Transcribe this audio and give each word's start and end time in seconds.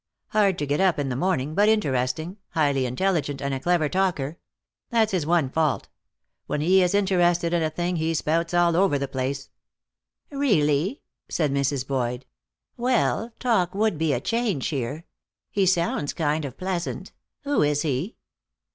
Hard 0.29 0.57
to 0.57 0.65
get 0.65 0.79
up 0.81 0.97
in 0.97 1.09
the 1.09 1.15
morning, 1.15 1.53
but 1.53 1.69
interesting, 1.69 2.37
highly 2.53 2.87
intelligent, 2.87 3.39
and 3.39 3.53
a 3.53 3.59
clever 3.59 3.87
talker. 3.87 4.39
That's 4.89 5.11
his 5.11 5.27
one 5.27 5.51
fault. 5.51 5.89
When 6.47 6.59
he 6.59 6.81
is 6.81 6.95
interested 6.95 7.53
in 7.53 7.61
a 7.61 7.69
thing 7.69 7.97
he 7.97 8.15
spouts 8.15 8.51
all 8.51 8.75
over 8.75 8.97
the 8.97 9.07
place." 9.07 9.51
"Really?" 10.31 11.03
said 11.29 11.51
Mrs. 11.53 11.85
Boyd. 11.85 12.25
"Well, 12.77 13.31
talk 13.39 13.75
would 13.75 13.99
be 13.99 14.11
a 14.11 14.19
change 14.19 14.69
here. 14.69 15.05
He 15.51 15.67
sounds 15.67 16.13
kind 16.13 16.45
of 16.45 16.57
pleasant. 16.57 17.11
Who 17.43 17.61
is 17.61 17.83
he?" 17.83 18.15